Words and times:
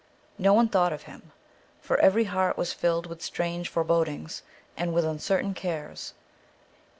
No 0.39 0.55
one 0.55 0.67
thought 0.67 0.91
of 0.93 1.03
him, 1.03 1.31
for 1.79 1.97
every 1.99 2.23
heart 2.23 2.57
was 2.57 2.73
filled 2.73 3.05
with 3.05 3.21
strange 3.21 3.69
forebodings, 3.69 4.41
and 4.75 4.95
with 4.95 5.05
uncertain 5.05 5.53
cares. 5.53 6.15